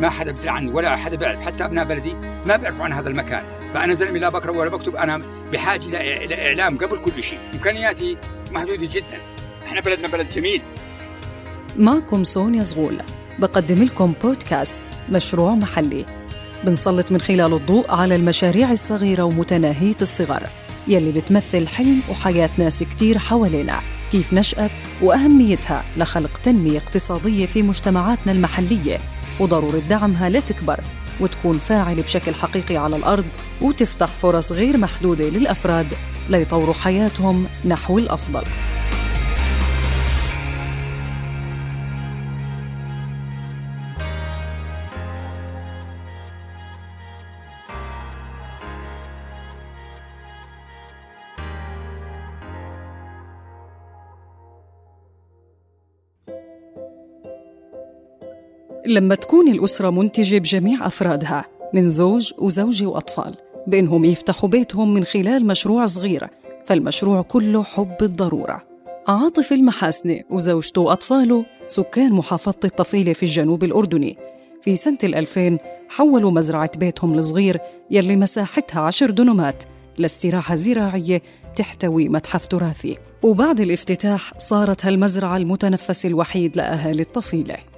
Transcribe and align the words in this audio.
ما 0.00 0.10
حدا 0.10 0.32
بدري 0.32 0.48
عني 0.48 0.70
ولا 0.70 0.96
حدا 0.96 1.16
بيعرف. 1.16 1.40
حتى 1.40 1.64
أبناء 1.64 1.84
بلدي 1.84 2.14
ما 2.46 2.56
بيعرفوا 2.56 2.84
عن 2.84 2.92
هذا 2.92 3.08
المكان. 3.08 3.44
فأنا 3.74 3.94
زلمة 3.94 4.18
لا 4.18 4.28
بقرأ 4.28 4.50
ولا 4.50 4.70
بكتب. 4.70 4.96
أنا 4.96 5.22
بحاجة 5.52 5.86
إلى 5.86 6.24
إلى 6.24 6.48
إعلام 6.48 6.78
قبل 6.78 7.00
كل 7.00 7.22
شيء. 7.22 7.38
إمكانياتي 7.54 8.16
محدودة 8.50 8.88
جدا. 8.92 9.20
إحنا 9.66 9.80
بلدنا 9.80 10.08
بلد 10.08 10.28
جميل. 10.28 10.62
معكم 11.76 12.24
سونيا 12.24 12.62
زغول. 12.62 13.02
بقدم 13.38 13.84
لكم 13.84 14.14
بودكاست 14.22 14.78
مشروع 15.10 15.54
محلي. 15.54 16.06
بنسلط 16.64 17.12
من 17.12 17.20
خلاله 17.20 17.56
الضوء 17.56 17.90
على 17.90 18.16
المشاريع 18.16 18.70
الصغيرة 18.70 19.22
ومتناهية 19.22 19.96
الصغر. 20.02 20.42
يلي 20.88 21.12
بتمثل 21.12 21.68
حلم 21.68 22.00
وحياة 22.10 22.50
ناس 22.58 22.82
كتير 22.82 23.18
حوالينا. 23.18 23.80
كيف 24.12 24.32
نشأت 24.32 24.70
وأهميتها 25.02 25.84
لخلق 25.96 26.40
تنمية 26.44 26.78
اقتصادية 26.78 27.46
في 27.46 27.62
مجتمعاتنا 27.62 28.32
المحلية. 28.32 28.98
وضرورة 29.40 29.78
دعمها 29.78 30.28
لتكبر 30.28 30.80
وتكون 31.20 31.58
فاعلة 31.58 32.02
بشكل 32.02 32.34
حقيقي 32.34 32.76
على 32.76 32.96
الأرض 32.96 33.24
وتفتح 33.62 34.06
فرص 34.06 34.52
غير 34.52 34.76
محدودة 34.76 35.24
للأفراد 35.28 35.86
ليطوروا 36.28 36.74
حياتهم 36.74 37.46
نحو 37.64 37.98
الأفضل. 37.98 38.42
لما 58.86 59.14
تكون 59.14 59.48
الأسرة 59.48 59.90
منتجة 59.90 60.38
بجميع 60.38 60.86
أفرادها 60.86 61.44
من 61.74 61.90
زوج 61.90 62.32
وزوجة 62.38 62.86
وأطفال 62.86 63.34
بإنهم 63.66 64.04
يفتحوا 64.04 64.48
بيتهم 64.48 64.94
من 64.94 65.04
خلال 65.04 65.46
مشروع 65.46 65.86
صغير 65.86 66.28
فالمشروع 66.64 67.22
كله 67.22 67.62
حب 67.62 67.96
الضرورة. 68.02 68.62
عاطف 69.08 69.52
المحاسنة 69.52 70.20
وزوجته 70.30 70.80
وأطفاله 70.80 71.46
سكان 71.66 72.12
محافظة 72.12 72.58
الطفيلة 72.64 73.12
في 73.12 73.22
الجنوب 73.22 73.64
الأردني. 73.64 74.18
في 74.62 74.76
سنة 74.76 74.98
الألفين 75.04 75.58
حولوا 75.88 76.30
مزرعة 76.30 76.70
بيتهم 76.78 77.18
الصغير 77.18 77.58
يلي 77.90 78.16
مساحتها 78.16 78.80
عشر 78.80 79.10
دنومات 79.10 79.62
لاستراحة 79.98 80.54
زراعية 80.54 81.22
تحتوي 81.56 82.08
متحف 82.08 82.46
تراثي. 82.46 82.98
وبعد 83.22 83.60
الافتتاح 83.60 84.38
صارت 84.38 84.86
هالمزرعة 84.86 85.36
المتنفس 85.36 86.06
الوحيد 86.06 86.56
لأهالي 86.56 87.02
الطفيلة. 87.02 87.69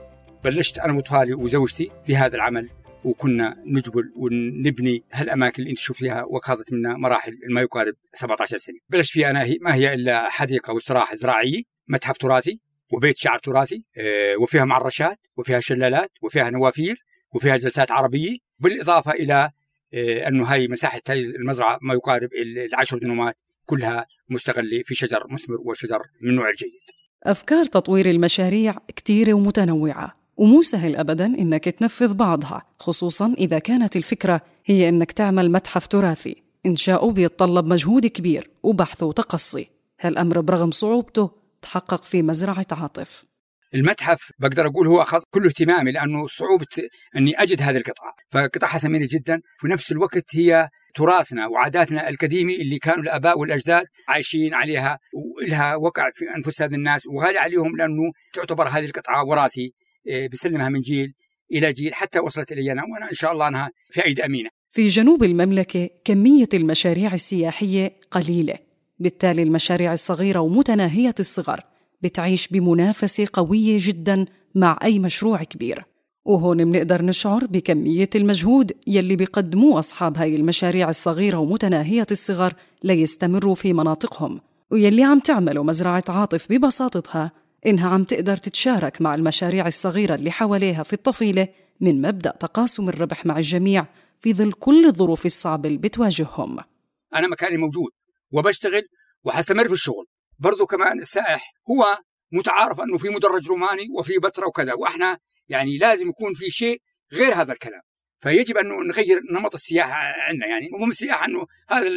بلشت 0.44 0.78
أنا 0.78 0.92
واطفالي 0.92 1.34
وزوجتي 1.34 1.90
في 2.06 2.16
هذا 2.16 2.36
العمل 2.36 2.68
وكنا 3.04 3.56
نجبل 3.66 4.12
ونبني 4.16 5.04
هالأماكن 5.12 5.62
اللي 5.62 5.70
أنت 5.70 5.78
شوفيها 5.78 6.24
وأخذت 6.24 6.72
منا 6.72 6.96
مراحل 6.96 7.38
ما 7.50 7.60
يقارب 7.60 7.94
17 8.14 8.58
سنة، 8.58 8.78
بلشت 8.88 9.12
فيها 9.12 9.30
أنا 9.30 9.42
هي 9.42 9.58
ما 9.60 9.74
هي 9.74 9.94
إلا 9.94 10.30
حديقة 10.30 10.72
واستراحة 10.72 11.14
زراعية، 11.14 11.62
متحف 11.88 12.16
تراثي 12.16 12.60
وبيت 12.92 13.18
شعر 13.18 13.38
تراثي 13.38 13.84
آه، 13.96 14.36
وفيها 14.42 14.64
معرشات 14.64 15.18
وفيها 15.36 15.60
شلالات 15.60 16.10
وفيها 16.22 16.50
نوافير 16.50 17.04
وفيها 17.34 17.56
جلسات 17.56 17.90
عربية 17.90 18.38
بالإضافة 18.58 19.10
إلى 19.10 19.50
آه، 19.94 20.28
أنه 20.28 20.44
هاي 20.44 20.68
مساحة 20.68 21.00
هاي 21.08 21.20
المزرعة 21.20 21.78
ما 21.82 21.94
يقارب 21.94 22.28
العشر 22.72 22.98
دنومات 22.98 23.36
كلها 23.66 24.06
مستغلة 24.28 24.82
في 24.84 24.94
شجر 24.94 25.26
مثمر 25.30 25.56
وشجر 25.60 26.02
من 26.20 26.30
النوع 26.30 26.48
الجيد. 26.48 26.70
أفكار 27.22 27.64
تطوير 27.64 28.06
المشاريع 28.06 28.74
كتيرة 28.96 29.34
ومتنوعة 29.34 30.21
ومو 30.36 30.62
سهل 30.62 30.96
أبدا 30.96 31.26
إنك 31.26 31.64
تنفذ 31.64 32.14
بعضها 32.14 32.62
خصوصا 32.78 33.34
إذا 33.38 33.58
كانت 33.58 33.96
الفكرة 33.96 34.40
هي 34.66 34.88
إنك 34.88 35.12
تعمل 35.12 35.52
متحف 35.52 35.86
تراثي. 35.86 36.42
إنشاؤه 36.66 37.12
بيتطلب 37.12 37.66
مجهود 37.66 38.06
كبير 38.06 38.50
وبحث 38.62 39.02
وتقصي. 39.02 39.68
هالأمر 40.00 40.40
برغم 40.40 40.70
صعوبته 40.70 41.30
تحقق 41.62 42.04
في 42.04 42.22
مزرعة 42.22 42.66
عاطف. 42.72 43.24
المتحف 43.74 44.30
بقدر 44.38 44.66
أقول 44.66 44.86
هو 44.86 45.02
أخذ 45.02 45.20
كل 45.30 45.46
اهتمامي 45.46 45.92
لأنه 45.92 46.26
صعوبة 46.26 46.66
إني 47.16 47.42
أجد 47.42 47.62
هذه 47.62 47.76
القطعه، 47.76 48.14
فقطعه 48.30 48.78
ثمينة 48.78 49.08
جدا. 49.10 49.40
في 49.58 49.68
نفس 49.68 49.92
الوقت 49.92 50.24
هي 50.36 50.68
تراثنا 50.94 51.46
وعاداتنا 51.46 52.08
القديمة 52.08 52.52
اللي 52.52 52.78
كانوا 52.78 53.02
الآباء 53.02 53.38
والأجداد 53.38 53.84
عايشين 54.08 54.54
عليها 54.54 54.98
ولها 55.14 55.76
وقع 55.76 56.10
في 56.14 56.24
أنفس 56.36 56.62
هذه 56.62 56.74
الناس 56.74 57.06
وغالي 57.06 57.38
عليهم 57.38 57.76
لأنه 57.76 58.12
تعتبر 58.34 58.68
هذه 58.68 58.84
القطعة 58.84 59.24
وراثي. 59.24 59.72
إيه، 60.06 60.28
بسلمها 60.28 60.68
من 60.68 60.80
جيل 60.80 61.14
إلى 61.52 61.72
جيل 61.72 61.94
حتى 61.94 62.18
وصلت 62.18 62.52
الي 62.52 62.72
أنا 62.72 62.82
وأنا 62.82 63.08
إن 63.10 63.14
شاء 63.14 63.32
الله 63.32 63.48
أنها 63.48 63.70
في 63.90 64.04
ايد 64.04 64.20
أمينة. 64.20 64.50
في 64.70 64.86
جنوب 64.86 65.24
المملكة 65.24 65.90
كمية 66.04 66.48
المشاريع 66.54 67.14
السياحية 67.14 67.92
قليلة، 68.10 68.54
بالتالي 68.98 69.42
المشاريع 69.42 69.92
الصغيرة 69.92 70.40
ومتناهية 70.40 71.14
الصغر 71.20 71.60
بتعيش 72.02 72.48
بمنافسة 72.48 73.26
قوية 73.32 73.76
جدا 73.80 74.24
مع 74.54 74.78
أي 74.84 74.98
مشروع 74.98 75.42
كبير. 75.42 75.84
وهون 76.24 76.66
منقدر 76.66 77.02
نشعر 77.02 77.46
بكمية 77.46 78.10
المجهود 78.14 78.72
يلي 78.86 79.16
بيقدموه 79.16 79.78
أصحاب 79.78 80.18
هاي 80.18 80.36
المشاريع 80.36 80.88
الصغيرة 80.88 81.36
ومتناهية 81.36 82.06
الصغر 82.10 82.54
ليستمروا 82.84 83.54
في 83.54 83.72
مناطقهم 83.72 84.40
ويلي 84.70 85.02
عم 85.02 85.18
تعمله 85.18 85.62
مزرعة 85.62 86.04
عاطف 86.08 86.52
ببساطتها 86.52 87.32
إنها 87.66 87.90
عم 87.90 88.04
تقدر 88.04 88.36
تتشارك 88.36 89.02
مع 89.02 89.14
المشاريع 89.14 89.66
الصغيرة 89.66 90.14
اللي 90.14 90.30
حواليها 90.30 90.82
في 90.82 90.92
الطفيلة 90.92 91.48
من 91.80 92.02
مبدأ 92.02 92.30
تقاسم 92.30 92.88
الربح 92.88 93.26
مع 93.26 93.36
الجميع 93.36 93.86
في 94.20 94.34
ظل 94.34 94.52
كل 94.52 94.86
الظروف 94.86 95.26
الصعبة 95.26 95.68
اللي 95.68 95.78
بتواجههم. 95.78 96.58
أنا 97.14 97.28
مكاني 97.28 97.56
موجود 97.56 97.90
وبشتغل 98.32 98.82
وحستمر 99.24 99.64
في 99.64 99.72
الشغل. 99.72 100.06
برضو 100.38 100.66
كمان 100.66 101.00
السائح 101.00 101.52
هو 101.70 101.98
متعارف 102.32 102.80
أنه 102.80 102.98
في 102.98 103.08
مدرج 103.08 103.46
روماني 103.46 103.88
وفي 103.98 104.18
بتراء 104.18 104.48
وكذا 104.48 104.74
وإحنا 104.74 105.18
يعني 105.48 105.78
لازم 105.78 106.08
يكون 106.08 106.34
في 106.34 106.50
شيء 106.50 106.78
غير 107.12 107.34
هذا 107.34 107.52
الكلام. 107.52 107.82
فيجب 108.22 108.56
أنه 108.56 108.82
نغير 108.82 109.20
نمط 109.30 109.54
السياحة 109.54 109.94
عندنا 110.28 110.46
يعني. 110.46 110.68
مو 110.72 110.86
السياحة 110.86 111.24
أنه 111.26 111.46
هذا 111.70 111.88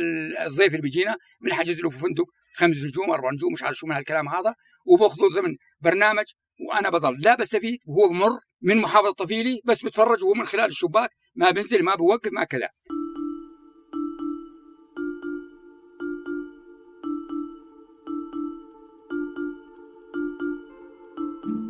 الضيف 0.47 0.67
اللي 0.67 0.81
بيجينا 0.81 1.17
بنحجز 1.41 1.79
له 1.81 1.89
في 1.89 1.99
فندق 1.99 2.25
خمس 2.55 2.77
نجوم 2.77 3.11
أربع 3.11 3.31
نجوم 3.31 3.53
مش 3.53 3.63
عارف 3.63 3.77
شو 3.77 3.87
من 3.87 3.95
هالكلام 3.95 4.29
هذا 4.29 4.55
وباخذه 4.85 5.27
ضمن 5.35 5.55
برنامج 5.81 6.25
وأنا 6.69 6.89
بضل. 6.89 7.17
لا 7.19 7.35
بستفيد 7.35 7.79
وهو 7.87 8.09
بمر 8.09 8.39
من 8.61 8.77
محافظة 8.77 9.11
طفيلي 9.11 9.61
بس 9.65 9.85
بتفرج 9.85 10.23
وهو 10.23 10.33
من 10.33 10.45
خلال 10.45 10.65
الشباك 10.65 11.09
ما 11.35 11.51
بنزل 11.51 11.83
ما 11.83 11.95
بوقف 11.95 12.31
ما 12.31 12.43
كذا. 12.43 12.69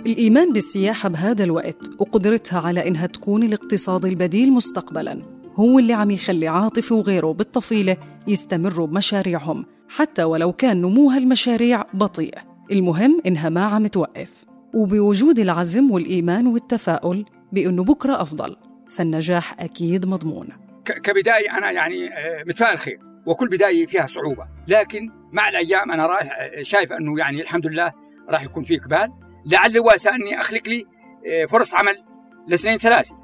الإيمان 0.06 0.54
بالسياحة 0.54 1.10
بهذا 1.10 1.44
الوقت 1.44 1.78
وقدرتها 2.00 2.68
على 2.68 2.88
إنها 2.88 3.08
تكون 3.08 3.44
الاقتصاد 3.44 4.06
البديل 4.06 4.52
مستقبلاً 4.52 5.22
هو 5.56 5.80
اللي 5.80 5.94
عم 5.94 6.12
يخلي 6.12 6.48
عاطف 6.48 6.92
وغيره 6.92 7.34
بالطفيلة 7.34 7.98
يستمروا 8.28 8.88
بمشاريعهم 8.88 9.66
حتى 9.90 10.24
ولو 10.24 10.54
كان 10.54 10.82
نمو 10.82 11.10
هالمشاريع 11.10 11.84
بطيء. 11.94 12.34
المهم 12.72 13.22
إنها 13.26 13.50
ما 13.50 13.64
عم 13.64 13.88
توقف. 13.88 14.46
وبوجود 14.74 15.40
العزم 15.40 15.92
والإيمان 15.92 16.48
والتفاؤل 16.48 17.26
بأنه 17.52 17.84
بكرة 17.84 18.22
أفضل. 18.22 18.56
فالنجاح 18.90 19.56
أكيد 19.60 20.06
مضمون. 20.06 20.50
كبداية 20.86 21.58
أنا 21.58 21.72
يعني 21.72 22.08
آه، 22.08 22.44
متفائل 22.48 22.78
خير 22.78 23.00
وكل 23.26 23.48
بداية 23.48 23.88
فيها 23.88 24.08
صعوبة. 24.08 24.48
لكن 24.68 25.10
مع 25.32 25.50
الأيام 25.50 25.92
أنا 25.92 26.08
رايح 26.08 26.30
آه، 26.60 26.64
شايف 26.64 26.92
أنه 26.92 27.20
يعني 27.20 27.42
الحمد 27.42 27.68
لله 27.68 27.94
راح 28.30 28.44
يكون 28.44 28.64
في 28.64 28.78
إقبال. 28.78 29.25
لعل 29.46 29.80
واسع 29.80 30.16
أني 30.16 30.42
أخلق 30.42 30.68
لي 30.68 30.86
آه، 31.28 31.46
فرص 31.46 31.76
عمل 31.76 32.04
لاثنين 32.48 32.78
ثلاثة. 32.78 33.18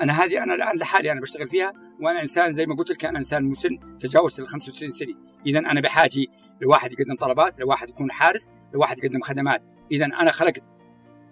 أنا 0.00 0.24
هذه 0.24 0.42
أنا 0.42 0.54
الآن 0.54 0.78
لحالي 0.78 1.12
أنا 1.12 1.20
بشتغل 1.20 1.48
فيها 1.48 1.72
وأنا 2.00 2.20
إنسان 2.20 2.52
زي 2.52 2.66
ما 2.66 2.74
قلت 2.74 2.90
لك 2.90 3.04
أنا 3.04 3.18
إنسان 3.18 3.44
مسن 3.44 3.98
تجاوز 4.00 4.40
ال 4.40 4.48
95 4.48 4.90
سنة. 4.90 5.14
اذا 5.46 5.58
أنا 5.58 5.80
بحاجه 5.80 6.26
لواحد 6.60 6.92
يقدم 6.92 7.16
طلبات 7.20 7.60
لواحد 7.60 7.88
يكون 7.88 8.12
حارس 8.12 8.50
لواحد 8.74 8.98
يقدم 8.98 9.20
خدمات. 9.22 9.62
اذا 9.92 10.04
أنا 10.04 10.30
خلقت 10.30 10.64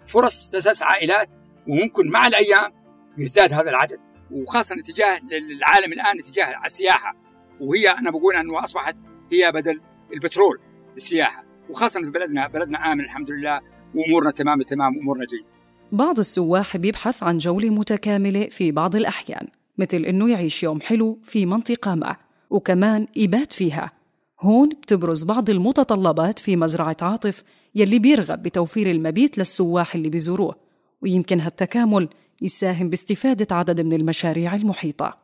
فرص 0.05 0.51
لثلاث 0.53 0.83
عائلات 0.83 1.29
وممكن 1.67 2.09
مع 2.09 2.27
الأيام 2.27 2.73
يزداد 3.17 3.53
هذا 3.53 3.69
العدد. 3.69 3.99
وخاصة 4.31 4.75
اتجاه 4.79 5.19
العالم 5.57 5.93
الآن 5.93 6.19
اتجاه 6.19 6.65
السياحة. 6.65 7.15
وهي 7.59 7.89
أنا 7.89 8.11
بقول 8.11 8.35
أنه 8.35 8.63
أصبحت 8.63 8.95
هي 9.31 9.51
بدل 9.51 9.81
البترول 10.13 10.59
السياحة. 10.97 11.43
وخاصة 11.69 12.01
في 12.01 12.09
بلدنا 12.09 12.47
بلدنا 12.47 12.91
آمن 12.91 13.01
الحمد 13.01 13.31
لله. 13.31 13.76
وأمورنا 13.95 14.31
تمام 14.31 14.61
تمام 14.61 14.99
أمورنا 14.99 15.25
جيد 15.25 15.45
بعض 15.91 16.19
السواح 16.19 16.77
بيبحث 16.77 17.23
عن 17.23 17.37
جولة 17.37 17.69
متكاملة 17.69 18.47
في 18.49 18.71
بعض 18.71 18.95
الأحيان 18.95 19.47
مثل 19.77 19.97
إنه 19.97 20.29
يعيش 20.29 20.63
يوم 20.63 20.81
حلو 20.81 21.19
في 21.23 21.45
منطقة 21.45 21.95
ما 21.95 22.17
وكمان 22.49 23.07
يبات 23.15 23.53
فيها. 23.53 23.91
هون 24.39 24.69
بتبرز 24.69 25.23
بعض 25.23 25.49
المتطلبات 25.49 26.39
في 26.39 26.55
مزرعة 26.55 26.97
عاطف 27.01 27.43
يلي 27.75 27.99
بيرغب 27.99 28.41
بتوفير 28.41 28.91
المبيت 28.91 29.37
للسواح 29.37 29.95
اللي 29.95 30.09
بيزوروه 30.09 30.55
ويمكن 31.01 31.39
هالتكامل 31.39 32.09
يساهم 32.41 32.89
باستفادة 32.89 33.55
عدد 33.55 33.81
من 33.81 33.93
المشاريع 33.93 34.55
المحيطة. 34.55 35.17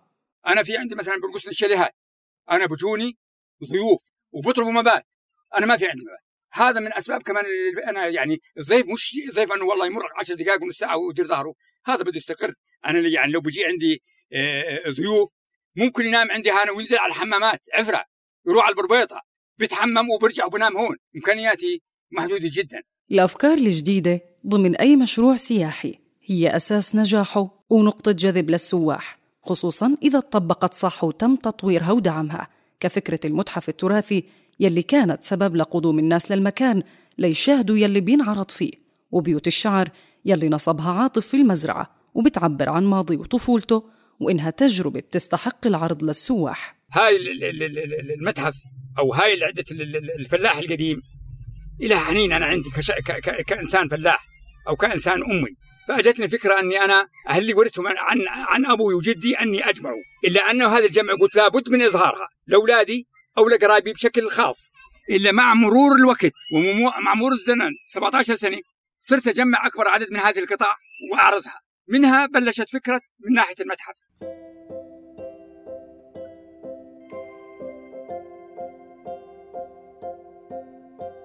أنا 0.48 0.64
في 0.64 0.78
عندي 0.78 0.96
مثلا 0.96 1.14
برقص 1.24 1.48
الشاليهات 1.48 1.92
أنا 2.52 2.66
بجوني 2.66 3.18
ضيوف 3.64 4.02
وبطلبوا 4.32 4.72
مبات 4.72 5.04
أنا 5.58 5.66
ما 5.66 5.78
في 5.78 5.86
عندي 5.86 6.02
مبات. 6.02 6.23
هذا 6.54 6.80
من 6.80 6.94
أسباب 6.94 7.22
كمان 7.22 7.46
اللي 7.46 7.90
أنا 7.90 8.08
يعني 8.08 8.42
الضيف 8.58 8.86
مش 8.88 9.16
ضيف 9.36 9.52
إنه 9.52 9.66
والله 9.66 9.86
يمر 9.86 10.04
10 10.18 10.36
دقائق 10.36 10.64
ونص 10.64 10.78
ساعة 10.78 10.98
ويدير 10.98 11.28
ظهره. 11.28 11.54
هذا 11.86 12.04
بده 12.04 12.18
يستقر. 12.18 12.54
أنا 12.86 13.00
يعني 13.00 13.32
لو 13.32 13.42
بيجي 13.42 13.66
عندي 13.66 14.04
آه، 14.34 14.92
ضيوف 14.98 15.30
ممكن 15.76 16.06
ينام 16.06 16.32
عندي 16.32 16.52
هنا 16.52 16.72
وينزل 16.72 16.98
على 16.98 17.12
الحمامات 17.12 17.60
عفرة 17.74 18.06
يروح 18.48 18.66
على 18.66 18.72
البربيطة 18.72 19.22
بيتحمم 19.58 20.10
وبرجع 20.10 20.46
وبنام 20.46 20.78
هون. 20.78 20.98
إمكانياتي 21.16 21.82
محدودة 22.12 22.50
جدا. 22.54 22.84
الأفكار 23.12 23.58
الجديدة 23.58 24.22
ضمن 24.48 24.76
أي 24.76 24.96
مشروع 24.96 25.38
سياحي 25.38 26.00
هي 26.26 26.56
أساس 26.56 26.96
نجاحه 26.96 27.66
ونقطة 27.70 28.12
جذب 28.12 28.50
للسواح 28.50 29.20
خصوصا 29.42 29.98
إذا 30.04 30.20
اتطبقت 30.20 30.74
صح 30.74 31.04
وتم 31.04 31.36
تطويرها 31.36 31.92
ودعمها. 31.92 32.48
كفكرة 32.84 33.20
المتحف 33.26 33.70
التراثي 33.70 34.24
يلي 34.60 34.82
كانت 34.82 35.24
سبب 35.24 35.56
لقدوم 35.56 36.00
الناس 36.00 36.32
للمكان 36.32 36.84
ليشاهدوا 37.18 37.78
يلي 37.78 38.02
بينعرض 38.02 38.52
فيه 38.52 38.72
وبيوت 39.12 39.48
الشعر 39.48 39.90
يلي 40.26 40.50
نصبها 40.50 40.92
عاطف 40.92 41.28
في 41.28 41.38
المزرعة 41.38 41.96
وبتعبر 42.14 42.70
عن 42.70 42.84
ماضي 42.84 43.18
وطفولته 43.18 43.84
وإنها 44.20 44.50
تجربة 44.50 45.00
بتستحق 45.00 45.68
العرض 45.68 46.04
للسواح. 46.04 46.76
هاي 46.92 47.16
ال- 47.18 47.44
ال- 47.44 47.64
ال- 47.64 47.80
ال- 47.80 48.12
المتحف 48.20 48.56
أو 49.00 49.14
هاي 49.14 49.44
عده 49.44 49.64
الفلاح 50.20 50.58
القديم 50.58 51.02
لها 51.80 52.00
حنين 52.00 52.32
أنا 52.32 52.46
عندي 52.46 52.70
كش... 52.70 52.92
ك... 52.92 53.12
ك... 53.12 53.46
كإنسان 53.46 53.90
فلاح 53.90 54.26
أو 54.68 54.76
كإنسان 54.76 55.14
أمي. 55.32 55.56
فأجتني 55.88 56.28
فكرة 56.30 56.60
أني 56.60 56.82
أنا 56.86 57.08
أهلي 57.30 57.54
ورثهم 57.54 57.88
عن 57.88 57.96
عن, 58.28 58.66
أبوي 58.66 58.94
وجدي 58.94 59.36
أني 59.36 59.70
اجمعه 59.70 59.96
إلا 60.26 60.52
أنه 60.52 60.78
هذا 60.78 60.86
الجمع 60.86 61.14
قلت 61.14 61.36
لابد 61.36 61.70
من 61.70 61.82
إظهارها 61.82 62.30
لأولادي 62.48 63.08
أو 63.38 63.50
لقرايبي 63.50 63.94
بشكل 63.94 64.30
خاص. 64.30 64.72
إلا 65.10 65.32
مع 65.32 65.54
مرور 65.54 65.96
الوقت 65.96 66.32
ومع 66.56 67.14
مرور 67.14 67.32
الزمن 67.32 67.72
17 67.84 68.36
سنة 68.36 68.58
صرت 69.02 69.28
أجمع 69.28 69.68
أكبر 69.68 69.88
عدد 69.88 70.12
من 70.12 70.20
هذه 70.20 70.40
القطع 70.40 70.76
وأعرضها. 71.12 71.62
منها 71.88 72.26
بلشت 72.26 72.70
فكرة 72.70 73.02
من 73.20 73.34
ناحية 73.34 73.56
المتحف. 73.60 73.96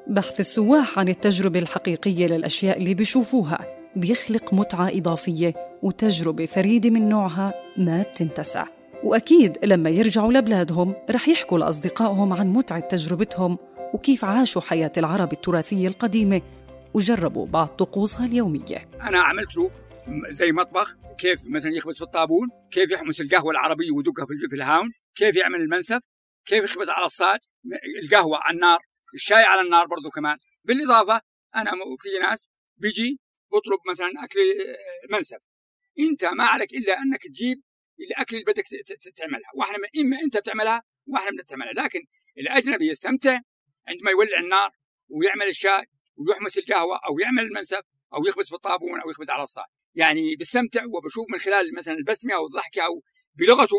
بحث 0.07 0.41
السواح 0.41 0.99
عن 0.99 1.09
التجربة 1.09 1.61
الحقيقية 1.61 2.27
للأشياء 2.27 2.79
اللي 2.79 2.95
بيشوفوها. 2.95 3.78
بيخلق 3.97 4.55
متعة 4.55 4.89
إضافية 4.89 5.55
وتجربة 5.83 6.47
فريدة 6.47 6.91
من 6.91 7.09
نوعها 7.09 7.55
ما 7.77 8.03
بتنتسى 8.03 8.65
وأكيد 9.05 9.59
لما 9.65 9.91
يرجعوا 9.91 10.33
لبلادهم 10.33 10.95
رح 11.11 11.29
يحكوا 11.29 11.59
لأصدقائهم 11.59 12.33
عن 12.33 12.49
متعة 12.49 12.81
تجربتهم 12.81 13.59
وكيف 13.95 14.25
عاشوا 14.25 14.63
حياة 14.63 14.93
العرب 14.99 15.33
التراثية 15.33 15.89
القديمة 15.89 16.43
وجربوا 16.95 17.47
بعض 17.47 17.67
طقوسها 17.69 18.27
اليومية. 18.27 18.89
أنا 19.03 19.19
عملت 19.19 19.57
له 19.57 19.71
زي 20.31 20.53
مطبخ 20.53 20.97
كيف 21.19 21.41
مثلا 21.45 21.73
يخبز 21.77 21.97
في 21.97 22.03
الطابون 22.03 22.49
كيف 22.71 22.91
يحمس 22.91 23.21
القهوة 23.21 23.51
العربية 23.51 23.91
ويدقها 23.91 24.27
في 24.51 24.57
الهاون 24.57 24.91
كيف 25.15 25.37
يعمل 25.37 25.61
المنسف 25.61 25.99
كيف 26.47 26.65
يخبز 26.65 26.89
على 26.89 27.07
الصاج 27.07 27.39
القهوة 28.03 28.39
على 28.43 28.55
النار 28.55 28.79
الشاي 29.15 29.43
على 29.43 29.61
النار 29.61 29.87
برضو 29.87 30.11
كمان. 30.11 30.37
بالإضافة 30.65 31.21
أنا 31.57 31.71
م- 31.75 31.97
في 31.99 32.09
ناس 32.23 32.47
بيجي 32.77 33.19
بطلب 33.53 33.79
مثلا 33.91 34.25
أكل 34.25 34.41
آه، 34.41 35.17
منسف. 35.17 35.39
أنت 35.99 36.25
ما 36.25 36.45
عليك 36.45 36.73
إلا 36.73 37.03
أنك 37.03 37.23
تجيب 37.23 37.63
الأكل 38.01 38.37
اللي 38.37 38.45
بدك 38.45 38.65
تعملها. 39.17 39.51
وإحنا 39.55 39.79
م- 39.79 40.01
إما 40.01 40.21
أنت 40.25 40.37
بتعملها 40.37 40.83
وإحنا 41.07 41.31
بدنا 41.31 41.43
تعملها 41.43 41.73
لكن 41.73 42.01
الأجنبي 42.39 42.87
يستمتع 42.89 43.41
عندما 43.89 44.11
يولع 44.11 44.39
النار 44.41 44.71
ويعمل 45.09 45.47
الشاي 45.49 45.87
ويحمس 46.17 46.59
القهوة 46.59 47.01
أو 47.09 47.19
يعمل 47.19 47.43
المنسف 47.43 47.81
أو 48.15 48.27
يخبز 48.27 48.49
في 48.49 48.55
الطابون 48.55 49.01
أو 49.01 49.11
يخبز 49.11 49.31
على 49.31 49.43
الصاج. 49.43 49.65
يعني 49.95 50.37
بيستمتع 50.37 50.85
وبشوف 50.85 51.27
من 51.33 51.39
خلال 51.39 51.75
مثلا 51.75 51.95
البسمة 51.95 52.35
أو 52.35 52.47
الضحكة 52.47 52.83
أو 52.83 53.03
بلغته 53.35 53.77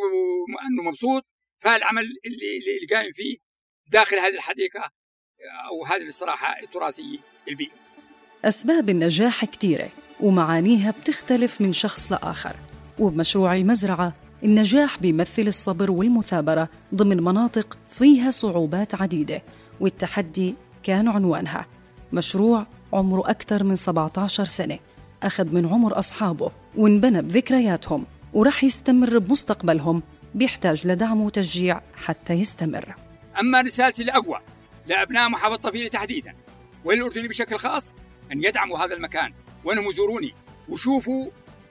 انه 0.68 0.84
مبسوط 0.84 1.26
فالعمل 1.60 2.04
اللي 2.26 2.58
اللي 2.58 2.96
قايم 2.96 3.12
فيه 3.12 3.38
داخل 3.88 4.18
هذه 4.20 4.36
الحديقة 4.36 4.92
أو 5.70 5.86
هذه 5.86 6.02
الاستراحة 6.02 6.60
التراثية 6.60 7.18
البيئية. 7.48 7.90
أسباب 8.46 8.90
النجاح 8.90 9.46
كتيرة 9.46 9.90
ومعانيها 10.20 10.92
بتختلف 10.92 11.62
من 11.62 11.74
شخص 11.74 12.12
لآخر. 12.12 12.56
وبمشروع 13.00 13.56
المزرعة 13.56 14.14
النجاح 14.44 14.98
بيمثل 14.98 15.42
الصبر 15.42 15.92
والمثابرة 15.92 16.70
ضمن 16.96 17.24
مناطق 17.24 17.78
فيها 17.90 18.32
صعوبات 18.32 19.02
عديدة 19.02 19.42
والتحدي 19.80 20.56
كان 20.84 21.08
عنوانها. 21.08 21.66
مشروع 22.14 22.68
عمره 22.94 23.30
أكثر 23.30 23.64
من 23.64 23.76
17 23.76 24.46
سنة 24.46 24.80
أخذ 25.24 25.54
من 25.56 25.66
عمر 25.66 26.00
أصحابه 26.00 26.52
وانبنى 26.76 27.22
بذكرياتهم 27.22 28.06
ورح 28.34 28.64
يستمر 28.64 29.18
بمستقبلهم 29.18 30.04
بيحتاج 30.36 30.88
لدعم 30.88 31.22
وتشجيع 31.22 31.82
حتى 31.96 32.34
يستمر. 32.34 32.96
أما 33.40 33.62
رسالتي 33.62 34.04
الاقوى 34.04 34.40
لأبناء 34.88 35.30
محافظة 35.30 35.56
طفيلة 35.56 35.90
تحديدا 35.90 36.36
والاردني 36.86 37.28
بشكل 37.28 37.58
خاص؟ 37.58 37.92
أن 38.32 38.44
يدعموا 38.44 38.78
هذا 38.78 38.96
المكان. 38.96 39.34
وأنهم 39.64 39.90
يزوروني. 39.90 40.36
ويشوفوا 40.70 41.30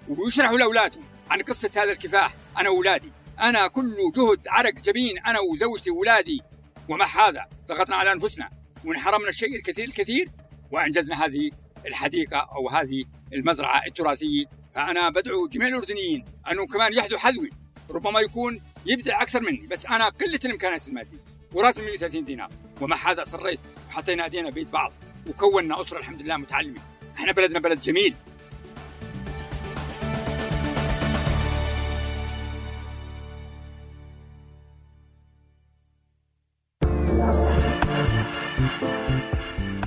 ويشرحوا 0.08 0.58
لأولادهم. 0.58 1.04
عن 1.30 1.40
قصة 1.40 1.70
هذا 1.76 1.92
الكفاح. 1.92 2.34
أنا 2.58 2.68
وأولادي. 2.68 3.12
أنا 3.40 3.66
كل 3.66 3.96
جهد 4.16 4.48
عرق 4.48 4.74
جبين. 4.74 5.18
أنا 5.18 5.38
وزوجتي 5.40 5.90
وأولادي. 5.90 6.42
ومع 6.88 7.06
هذا؟ 7.06 7.46
ضغطنا 7.68 7.96
على 7.96 8.12
أنفسنا. 8.12 8.50
وانحرمنا 8.84 9.28
الشيء 9.28 9.56
الكثير 9.56 9.88
الكثير. 9.88 10.30
وأنجزنا 10.70 11.24
هذه 11.24 11.50
الحديقة 11.86 12.48
أو 12.56 12.68
هذه 12.68 13.04
المزرعة 13.32 13.86
التراثية. 13.86 14.44
فأنا 14.74 15.08
بدعو 15.08 15.48
جميع 15.48 15.68
الأردنيين 15.68 16.24
انه 16.50 16.66
كمان 16.66 16.94
يحذوا 16.94 17.18
حذوي. 17.18 17.50
ربما 17.90 18.20
يكون 18.20 18.60
يبدع 18.86 19.22
أكثر 19.22 19.40
مني. 19.42 19.66
بس 19.66 19.86
أنا 19.86 20.08
قلة 20.08 20.40
الإمكانيات 20.44 20.88
المادية. 20.88 21.24
وراتب 21.52 21.84
130 21.84 22.24
دينار. 22.24 22.50
ومع 22.80 23.10
هذا؟ 23.10 23.22
اصريت 23.22 23.60
وحطينا 23.88 24.24
إيدينا 24.24 24.50
بيد 24.50 24.70
بعض. 24.70 24.92
وكونا 25.26 25.80
أسرة 25.80 25.98
الحمد 25.98 26.22
لله 26.22 26.36
متعلمة. 26.36 26.80
إحنا 27.16 27.32
بلدنا 27.32 27.60
بلد 27.60 27.80
جميل. 27.80 28.14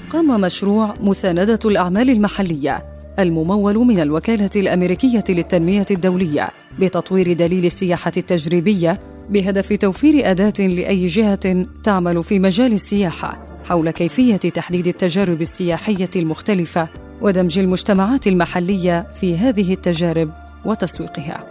قام 0.10 0.42
مشروع 0.42 0.96
مساندة 1.00 1.60
الأعمال 1.66 2.10
المحلية 2.10 2.86
الممول 3.20 3.76
من 3.78 4.00
الوكالة 4.00 4.50
الأمريكية 4.56 5.24
للتنمية 5.30 5.86
الدولية 5.92 6.50
بتطوير 6.80 7.34
دليل 7.34 7.66
السياحة 7.66 8.12
التجريبية 8.18 9.00
بهدف 9.30 9.74
توفير 9.74 10.32
أداة 10.32 10.68
لأي 10.68 11.06
جهة 11.06 11.66
تعمل 11.84 12.24
في 12.24 12.40
مجال 12.40 12.74
السياحة. 12.74 13.51
حول 13.72 13.92
كيفية 13.92 14.36
تحديد 14.36 14.88
التجارب 14.88 15.42
السياحية 15.42 16.10
المختلفة 16.16 16.88
ودمج 17.22 17.60
المجتمعات 17.60 18.28
المحلية 18.28 19.08
في 19.14 19.38
هذه 19.38 19.74
التجارب 19.74 20.32
وتسويقها. 20.66 21.44